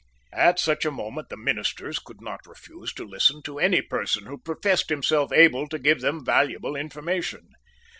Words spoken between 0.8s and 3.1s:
a moment the ministers could not refuse to